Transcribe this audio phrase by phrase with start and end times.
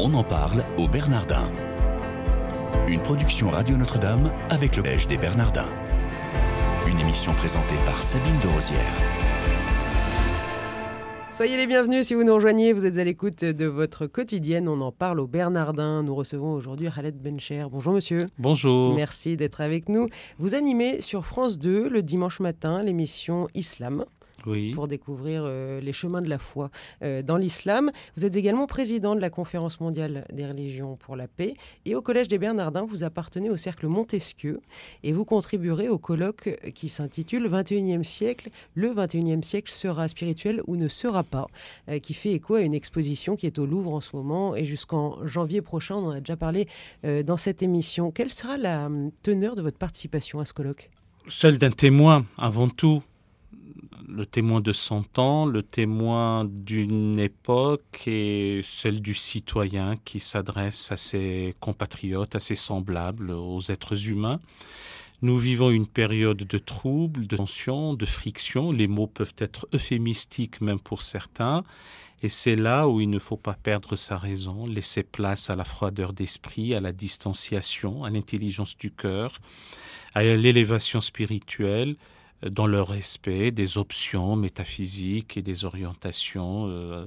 [0.00, 1.50] On en parle au Bernardin.
[2.86, 5.68] Une production Radio Notre-Dame avec le Collège des Bernardins.
[6.86, 8.94] Une émission présentée par Sabine de Rosière.
[11.32, 12.72] Soyez les bienvenus si vous nous rejoignez.
[12.72, 14.68] Vous êtes à l'écoute de votre quotidienne.
[14.68, 16.04] On en parle au Bernardin.
[16.04, 17.66] Nous recevons aujourd'hui Khaled Bencher.
[17.68, 18.26] Bonjour monsieur.
[18.38, 18.94] Bonjour.
[18.94, 20.06] Merci d'être avec nous.
[20.38, 24.04] Vous animez sur France 2 le dimanche matin l'émission Islam
[24.74, 26.70] pour découvrir euh, les chemins de la foi
[27.02, 27.90] euh, dans l'islam.
[28.16, 31.54] Vous êtes également président de la Conférence mondiale des religions pour la paix.
[31.84, 34.60] Et au Collège des Bernardins, vous appartenez au cercle Montesquieu.
[35.02, 40.76] Et vous contribuerez au colloque qui s'intitule 21e siècle, le 21e siècle sera spirituel ou
[40.76, 41.46] ne sera pas,
[41.88, 44.54] euh, qui fait écho à une exposition qui est au Louvre en ce moment.
[44.56, 46.68] Et jusqu'en janvier prochain, on en a déjà parlé
[47.02, 48.10] dans cette émission.
[48.10, 50.90] Quelle sera la hum, teneur de votre participation à ce colloque?
[51.28, 53.02] Celle d'un témoin avant tout
[54.06, 60.92] le témoin de son temps, le témoin d'une époque et celle du citoyen qui s'adresse
[60.92, 64.40] à ses compatriotes, à ses semblables, aux êtres humains.
[65.20, 68.70] Nous vivons une période de troubles, de tensions, de frictions.
[68.70, 71.64] Les mots peuvent être euphémistiques même pour certains.
[72.22, 75.64] Et c'est là où il ne faut pas perdre sa raison, laisser place à la
[75.64, 79.40] froideur d'esprit, à la distanciation, à l'intelligence du cœur,
[80.14, 81.96] à l'élévation spirituelle,
[82.42, 87.06] dans le respect des options métaphysiques et des orientations euh,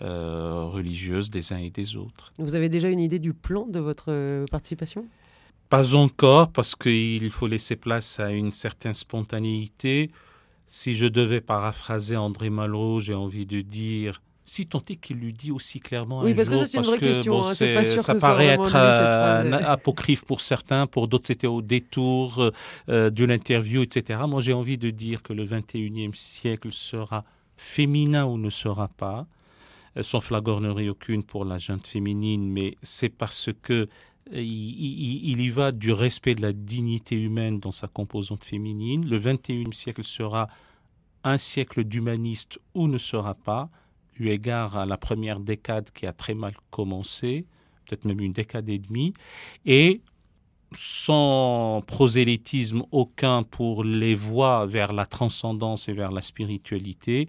[0.00, 2.32] euh, religieuses des uns et des autres.
[2.38, 5.06] Vous avez déjà une idée du plan de votre euh, participation?
[5.68, 10.10] Pas encore, parce qu'il faut laisser place à une certaine spontanéité.
[10.66, 15.32] Si je devais paraphraser André Malraux, j'ai envie de dire si tant est qu'il lui
[15.32, 17.42] dit aussi clairement oui, un parce jour, que ça, c'est une vraie question.
[17.42, 21.62] Hein, pas sûr ça que paraît être euh, apocryphe pour certains, pour d'autres c'était au
[21.62, 22.50] détour
[22.88, 24.20] euh, de l'interview, etc.
[24.26, 27.24] Moi j'ai envie de dire que le 21e siècle sera
[27.56, 29.26] féminin ou ne sera pas,
[29.96, 33.88] euh, sans flagornerie aucune pour la jeune féminine, mais c'est parce que
[34.32, 39.06] il, il, y va du respect de la dignité humaine dans sa composante féminine.
[39.06, 40.48] Le 21e siècle sera
[41.24, 43.68] un siècle d'humaniste ou ne sera pas
[44.18, 47.46] eu égard à la première décade qui a très mal commencé,
[47.86, 49.14] peut-être même une décade et demie,
[49.66, 50.00] et
[50.74, 57.28] sans prosélytisme aucun pour les voies vers la transcendance et vers la spiritualité,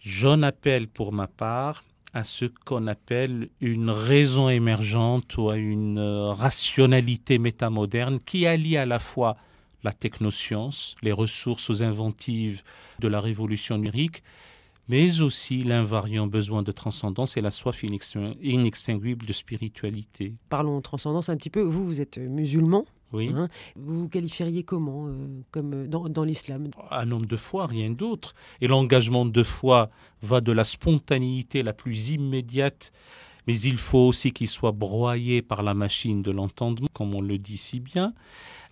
[0.00, 5.98] j'en appelle pour ma part à ce qu'on appelle une raison émergente ou à une
[5.98, 9.36] rationalité métamoderne qui allie à la fois
[9.84, 12.62] la technoscience, les ressources inventives
[13.00, 14.22] de la révolution numérique,
[14.88, 20.34] mais aussi l'invariant besoin de transcendance et la soif inextinguible de spiritualité.
[20.48, 21.62] Parlons transcendance un petit peu.
[21.62, 23.30] Vous, vous êtes musulman oui.
[23.34, 25.12] Hein vous vous qualifieriez comment euh,
[25.52, 26.70] comme euh, dans, dans l'islam?
[26.90, 28.34] Un homme de foi, rien d'autre.
[28.60, 29.90] Et l'engagement de foi
[30.22, 32.92] va de la spontanéité la plus immédiate,
[33.46, 37.38] mais il faut aussi qu'il soit broyé par la machine de l'entendement, comme on le
[37.38, 38.12] dit si bien.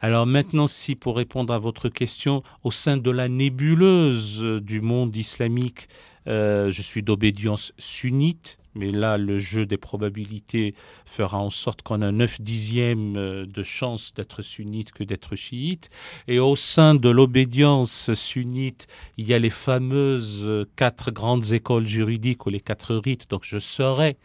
[0.00, 5.16] Alors maintenant, si pour répondre à votre question, au sein de la nébuleuse du monde
[5.16, 5.88] islamique,
[6.26, 10.74] euh, je suis d'obédience sunnite, mais là, le jeu des probabilités
[11.04, 15.90] fera en sorte qu'on a 9 dixièmes euh, de chance d'être sunnite que d'être chiite.
[16.26, 22.46] Et au sein de l'obédience sunnite, il y a les fameuses quatre grandes écoles juridiques
[22.46, 23.30] ou les quatre rites.
[23.30, 24.16] Donc je serai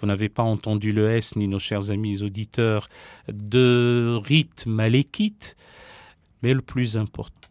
[0.00, 2.88] vous n'avez pas entendu le S ni nos chers amis auditeurs
[3.28, 5.56] de rite malékite,
[6.42, 7.48] mais le plus important,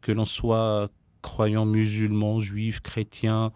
[0.00, 0.90] que l'on soit
[1.22, 3.52] croyant musulman, juif, chrétien,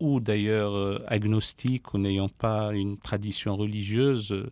[0.00, 4.50] ou d'ailleurs euh, agnostique ou n'ayant pas une tradition religieuse,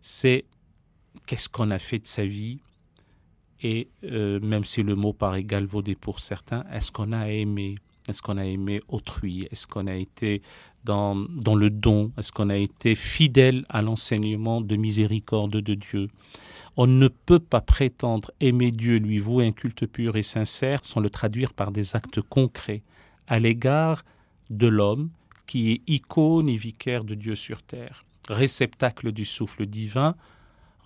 [0.00, 0.44] c'est
[1.26, 2.58] qu'est-ce qu'on a fait de sa vie.
[3.62, 7.76] Et euh, même si le mot paraît galvaudé pour certains, est-ce qu'on a aimé?
[8.08, 9.48] Est-ce qu'on a aimé autrui?
[9.50, 10.42] Est-ce qu'on a été
[10.86, 12.12] dans, le don?
[12.16, 16.08] Est-ce qu'on a été fidèle à l'enseignement de miséricorde de Dieu?
[16.76, 21.00] On ne peut pas prétendre aimer Dieu, lui vouer un culte pur et sincère, sans
[21.00, 22.82] le traduire par des actes concrets
[23.26, 24.04] à l'égard
[24.50, 25.10] de l'homme
[25.46, 30.14] qui est icône et vicaire de Dieu sur terre, réceptacle du souffle divin,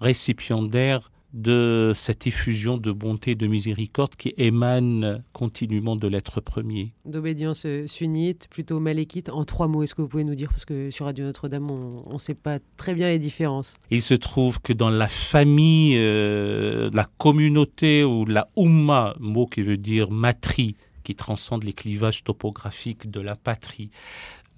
[0.00, 6.92] récipiendaire de cette effusion de bonté et de miséricorde qui émane continuellement de l'être premier.
[7.04, 10.90] D'obédience sunnite, plutôt malékite, en trois mots, est-ce que vous pouvez nous dire Parce que
[10.90, 13.76] sur Radio Notre-Dame, on ne sait pas très bien les différences.
[13.90, 19.62] Il se trouve que dans la famille, euh, la communauté ou la umma, mot qui
[19.62, 23.90] veut dire matrie, qui transcende les clivages topographiques de la patrie,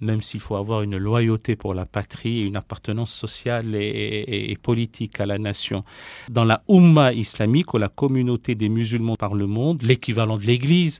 [0.03, 5.19] même s'il faut avoir une loyauté pour la patrie et une appartenance sociale et, politique
[5.19, 5.83] à la nation.
[6.29, 10.99] Dans la Ummah islamique, ou la communauté des musulmans par le monde, l'équivalent de l'Église,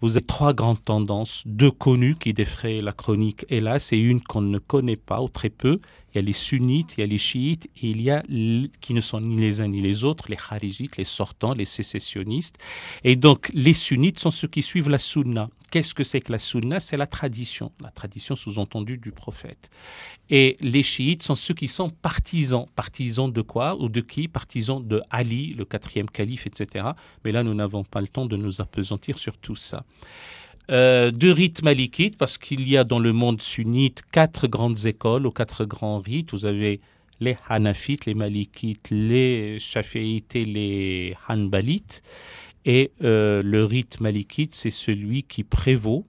[0.00, 4.40] vous avez trois grandes tendances, deux connues qui défraient la chronique, hélas, et une qu'on
[4.40, 5.78] ne connaît pas ou très peu.
[6.12, 8.22] Il y a les sunnites, il y a les chiites, et il y a
[8.80, 12.56] qui ne sont ni les uns ni les autres, les kharijites, les sortants, les sécessionnistes.
[13.04, 15.50] Et donc, les sunnites sont ceux qui suivent la sunna.
[15.70, 16.80] Qu'est-ce que c'est que la sunna?
[16.80, 19.70] C'est la tradition, la tradition sous-entendue du prophète.
[20.28, 22.66] Et les chiites sont ceux qui sont partisans.
[22.74, 23.76] Partisans de quoi?
[23.80, 24.26] Ou de qui?
[24.26, 26.86] Partisans de Ali, le quatrième calife, etc.
[27.24, 29.84] Mais là, nous n'avons pas le temps de nous apesantir sur tout ça.
[30.70, 35.26] Euh, de rites malikites, parce qu'il y a dans le monde sunnite quatre grandes écoles
[35.26, 36.32] ou quatre grands rites.
[36.32, 36.80] Vous avez
[37.20, 42.02] les Hanafites, les Malikites, les Shafi'ites et les Hanbalites.
[42.64, 46.06] Et euh, le rite malikite, c'est celui qui prévaut,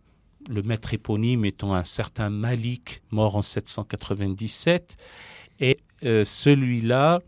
[0.50, 4.98] le maître éponyme étant un certain Malik, mort en 797.
[5.60, 7.22] Et euh, celui-là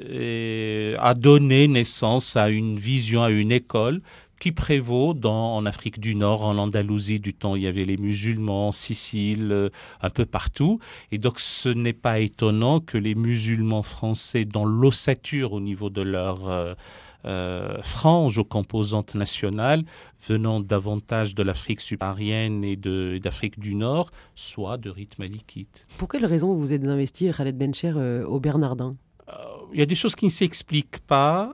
[0.00, 4.00] euh, a donné naissance à une vision, à une école
[4.40, 8.68] qui prévaut en Afrique du Nord, en Andalousie du temps, il y avait les musulmans,
[8.68, 10.80] en Sicile, un peu partout.
[11.12, 16.02] Et donc ce n'est pas étonnant que les musulmans français, dans l'ossature au niveau de
[16.02, 16.76] leur
[17.24, 19.84] euh, frange aux composantes nationales
[20.26, 22.76] venant davantage de l'Afrique subsaharienne et
[23.20, 25.86] d'Afrique du Nord, soit de rite malikite.
[25.98, 28.96] Pour quelle raison vous êtes investi, Khaled Bencher, euh, au Bernardin?
[29.28, 29.32] Euh,
[29.72, 31.52] Il y a des choses qui ne s'expliquent pas.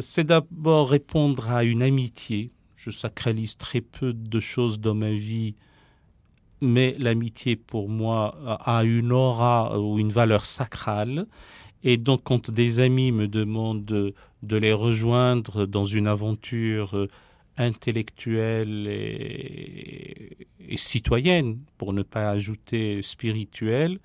[0.00, 2.52] C'est d'abord répondre à une amitié.
[2.76, 5.56] Je sacralise très peu de choses dans ma vie
[6.60, 11.26] mais l'amitié pour moi a une aura ou une valeur sacrale.
[11.84, 14.14] Et donc, quand des amis me demandent de,
[14.56, 17.08] les rejoindre dans une aventure euh,
[17.56, 20.36] intellectuelle et,
[20.76, 24.00] citoyenne, pour ne pas ajouter spirituelle,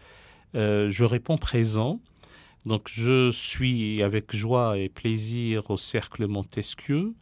[0.56, 2.00] euh, je réponds présent.
[2.66, 7.14] Donc, je suis avec joie et plaisir au Cercle Montesquieu.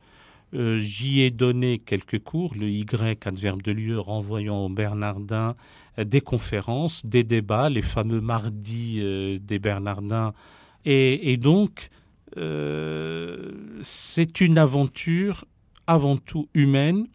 [0.53, 5.55] Euh, j'y ai donné quelques cours, le Y, adverbe de lieu, renvoyant au Bernardin
[5.97, 10.33] euh, des conférences, des débats, les fameux mardis euh, des Bernardins.
[10.83, 11.89] Et, donc,
[13.83, 15.45] c'est une aventure
[15.85, 17.05] avant tout humaine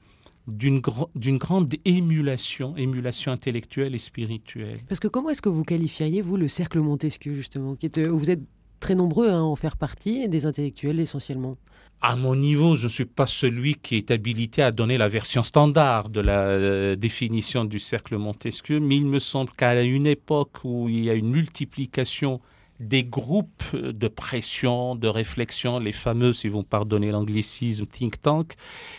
[0.46, 4.78] d'une grande émulation, émulation intellectuelle et spirituelle.
[4.88, 7.76] Parce que comment est-ce que vous qualifieriez, vous, le cercle Montesquieu, justement
[8.12, 8.42] Vous êtes
[8.78, 11.56] très nombreux à en faire partie, des intellectuels essentiellement?
[12.02, 15.42] À mon niveau, je ne suis pas celui qui est habilité à donner la version
[15.42, 20.64] standard de la euh, définition du cercle Montesquieu, mais il me semble qu'à une époque
[20.64, 22.40] où il y a une multiplication
[22.80, 28.52] des groupes de pression, de réflexion, les fameux, si vous me pardonnez l'anglicisme, think tank,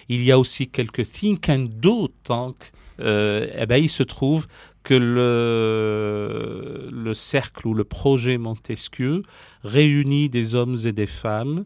[0.10, 2.56] il y a aussi quelques think and do tank.
[3.00, 4.48] Euh, eh ben, il se trouve
[4.84, 9.22] que le, le cercle ou le projet Montesquieu
[9.64, 11.66] réunit des hommes et des femmes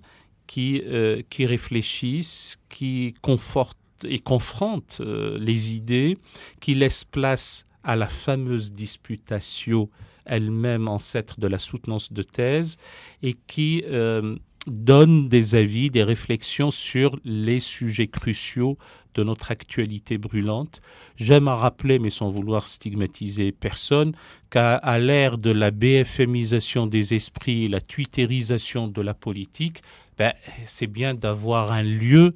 [0.51, 6.17] qui, euh, qui réfléchissent, qui confortent et confrontent euh, les idées,
[6.59, 9.89] qui laissent place à la fameuse disputatio
[10.25, 12.75] elle-même ancêtre de la soutenance de thèse
[13.23, 14.35] et qui euh,
[14.67, 18.77] donne des avis, des réflexions sur les sujets cruciaux
[19.13, 20.81] de notre actualité brûlante.
[21.15, 24.13] J'aime à rappeler, mais sans vouloir stigmatiser personne,
[24.49, 29.81] qu'à l'ère de la BFMisation des esprits et la twitterisation de la politique,
[30.17, 30.33] ben,
[30.65, 32.35] c'est bien d'avoir un lieu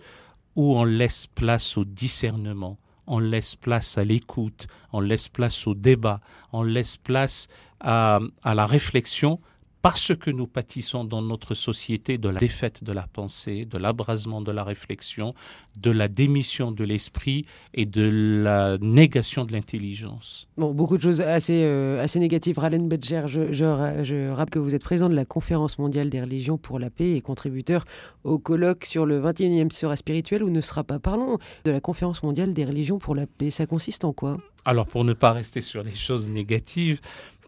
[0.55, 2.77] où on laisse place au discernement,
[3.07, 6.21] on laisse place à l'écoute, on laisse place au débat,
[6.53, 7.47] on laisse place
[7.79, 9.39] à, à la réflexion
[9.85, 14.41] parce que nous pâtissons dans notre société de la défaite de la pensée, de l'abrasement
[14.41, 15.35] de la réflexion,
[15.77, 20.47] de la démission de l'esprit et de la négation de l'intelligence.
[20.57, 22.57] Bon, beaucoup de choses assez, euh, assez négatives.
[22.57, 26.57] Ralen Bedger, je, je, rappelle que vous êtes président de la Conférence mondiale des religions
[26.57, 27.85] pour la paix et contributeur
[28.23, 30.97] au colloque sur le 21e sera spirituel où ne sera pas.
[30.97, 33.51] Parlons de la Conférence mondiale des religions pour la paix.
[33.51, 34.37] Ça consiste en quoi?
[34.67, 37.01] Alors, pour ne pas rester sur les choses négatives,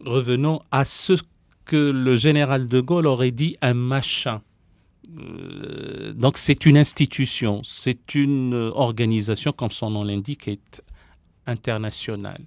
[0.06, 1.16] revenons à ce
[1.68, 4.42] que le général de Gaulle aurait dit un machin.
[5.18, 10.82] Euh, donc c'est une institution, c'est une organisation, comme son nom l'indique, est
[11.46, 12.42] internationale.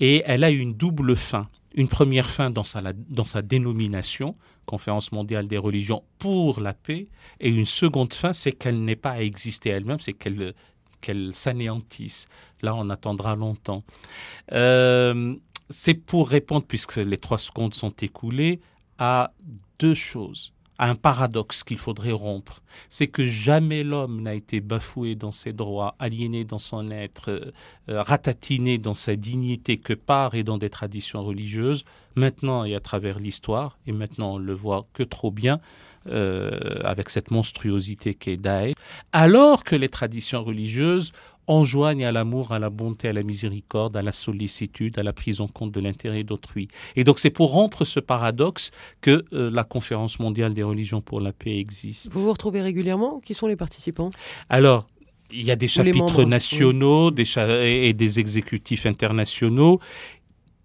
[0.00, 1.48] Et elle a une double fin.
[1.74, 4.34] Une première fin dans sa, dans sa dénomination,
[4.66, 7.08] Conférence mondiale des religions pour la paix,
[7.40, 10.54] et une seconde fin, c'est qu'elle n'ait pas à exister elle-même, c'est qu'elle
[11.02, 12.28] qu'elle s'anéantisse.
[12.62, 13.82] Là, on attendra longtemps.
[14.52, 15.34] Euh,
[15.72, 18.60] c'est pour répondre, puisque les trois secondes sont écoulées,
[18.98, 19.32] à
[19.78, 20.52] deux choses.
[20.78, 22.60] un paradoxe qu'il faudrait rompre.
[22.88, 27.52] C'est que jamais l'homme n'a été bafoué dans ses droits, aliéné dans son être, euh,
[27.88, 31.84] euh, ratatiné dans sa dignité que par et dans des traditions religieuses.
[32.16, 35.60] Maintenant et à travers l'histoire, et maintenant on le voit que trop bien,
[36.08, 38.74] euh, avec cette monstruosité qu'est Daesh,
[39.12, 41.12] alors que les traditions religieuses
[41.46, 45.40] enjoignent à l'amour, à la bonté, à la miséricorde, à la sollicitude, à la prise
[45.40, 46.68] en compte de l'intérêt d'autrui.
[46.96, 48.70] Et donc c'est pour rompre ce paradoxe
[49.00, 52.12] que euh, la conférence mondiale des religions pour la paix existe.
[52.12, 53.20] Vous vous retrouvez régulièrement?
[53.20, 54.10] Qui sont les participants?
[54.48, 54.86] Alors,
[55.30, 59.80] il y a des chapitres nationaux des et des exécutifs internationaux.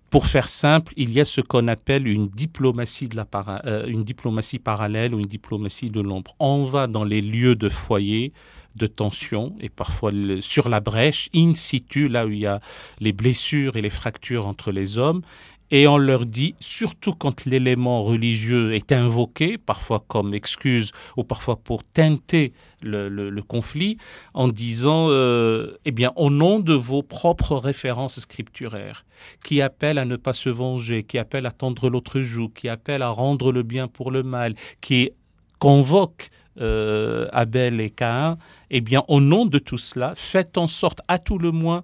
[0.10, 3.27] Pour faire simple, il y a ce qu'on appelle une diplomatie, de la
[3.65, 6.34] euh, une diplomatie parallèle ou une diplomatie de l'ombre.
[6.39, 8.31] On va dans les lieux de foyer,
[8.77, 12.62] de tension et parfois sur la brèche, in situ, là où il y a
[13.00, 15.22] les blessures et les fractures entre les hommes.
[15.69, 21.57] Et on leur dit, surtout quand l'élément religieux est invoqué, parfois comme excuse ou parfois
[21.57, 23.98] pour teinter le, conflit,
[24.34, 29.05] en disant, euh, eh bien, au nom de vos propres références scripturaires,
[29.43, 33.01] qui appellent à ne pas se venger, qui appellent à tendre l'autre joue, qui appellent
[33.01, 35.12] à rendre le bien pour le mal, qui
[35.60, 36.29] convoquent
[36.60, 38.38] euh, Abel et Caïn,
[38.70, 41.84] eh bien, au nom de tout cela, faites en sorte, à tout le moins,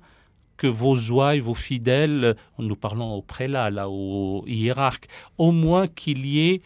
[0.57, 6.25] que vos ouailles, vos fidèles, nous parlons au prélat, là, au hiérarque, au moins qu'il
[6.25, 6.61] y ait,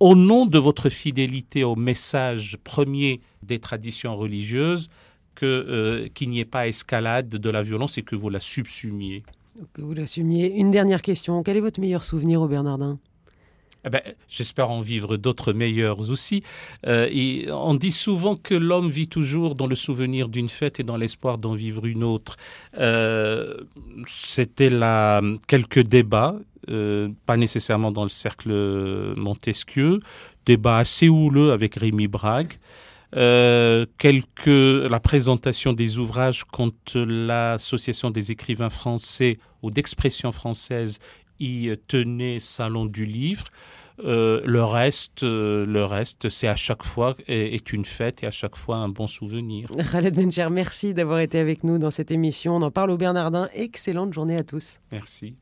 [0.00, 4.88] au nom de votre fidélité au message premier des traditions religieuses,
[5.34, 9.22] que, euh, qu'il n'y ait pas escalade de la violence et que vous la subsumiez.
[9.72, 9.94] Que vous.
[9.94, 11.42] Une dernière question.
[11.42, 12.98] Quel est votre meilleur souvenir au Bernardin?
[13.84, 16.42] Eh ben, J'espère en vivre d'autres meilleurs aussi.
[16.86, 17.08] Euh,
[17.50, 21.38] on dit souvent que l'homme vit toujours dans le souvenir d'une fête et dans l'espoir
[21.38, 22.36] d'en vivre une autre.
[22.78, 23.54] Euh,
[24.06, 26.36] C'était là quelques débats,
[26.68, 28.52] euh, pas nécessairement dans le cercle
[29.16, 30.00] Montesquieu,
[30.46, 32.58] débats assez houleux avec Rémi Brague.
[33.12, 33.86] La
[35.02, 41.00] présentation des ouvrages contre l'association des écrivains français ou d'expression française
[41.40, 43.44] y tenait salon du livre.
[44.04, 48.30] Euh, le reste, euh, le reste, c'est à chaque fois est, une fête et à
[48.30, 49.68] chaque fois un bon souvenir.
[49.92, 52.56] Khaled Bencher, merci d'avoir été avec nous dans cette émission.
[52.56, 53.48] On en parle au Bernardin.
[53.52, 54.80] Excellente journée à tous.
[54.92, 55.36] Merci.